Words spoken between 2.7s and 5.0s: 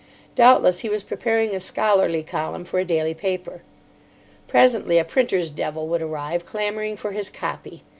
a daily paper. Presently